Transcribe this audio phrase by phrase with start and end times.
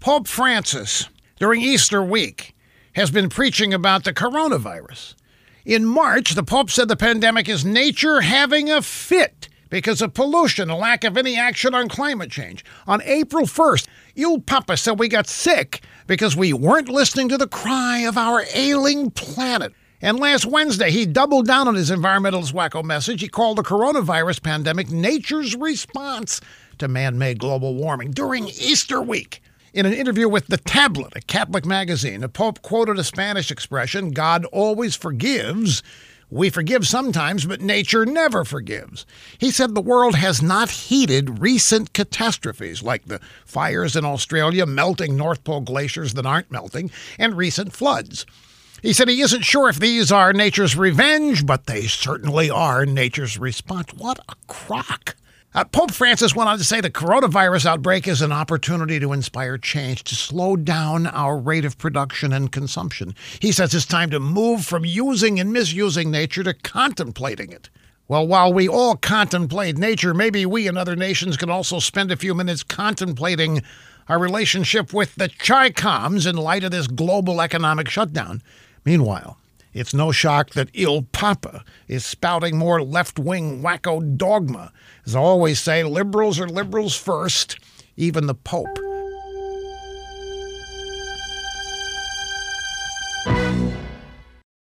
[0.00, 2.56] Pope Francis, during Easter week,
[2.94, 5.14] has been preaching about the coronavirus.
[5.66, 10.70] In March, the Pope said the pandemic is nature having a fit because of pollution,
[10.70, 12.64] a lack of any action on climate change.
[12.86, 17.46] On April 1st, Il Papa said we got sick because we weren't listening to the
[17.46, 19.74] cry of our ailing planet.
[20.00, 23.20] And last Wednesday, he doubled down on his environmentalist wacko message.
[23.20, 26.40] He called the coronavirus pandemic nature's response
[26.78, 29.42] to man made global warming during Easter week.
[29.72, 34.10] In an interview with The Tablet, a Catholic magazine, the Pope quoted a Spanish expression
[34.10, 35.84] God always forgives.
[36.28, 39.06] We forgive sometimes, but nature never forgives.
[39.38, 45.16] He said the world has not heeded recent catastrophes like the fires in Australia, melting
[45.16, 48.26] North Pole glaciers that aren't melting, and recent floods.
[48.82, 53.38] He said he isn't sure if these are nature's revenge, but they certainly are nature's
[53.38, 53.94] response.
[53.94, 55.14] What a crock!
[55.52, 59.58] Uh, Pope Francis went on to say the coronavirus outbreak is an opportunity to inspire
[59.58, 63.16] change, to slow down our rate of production and consumption.
[63.40, 67.68] He says it's time to move from using and misusing nature to contemplating it.
[68.06, 72.16] Well, while we all contemplate nature, maybe we and other nations can also spend a
[72.16, 73.62] few minutes contemplating
[74.06, 78.40] our relationship with the Chi-Coms in light of this global economic shutdown.
[78.84, 79.36] Meanwhile,
[79.72, 84.72] it's no shock that Il Papa is spouting more left wing wacko dogma.
[85.06, 87.58] As I always say, liberals are liberals first.
[87.96, 88.78] Even the Pope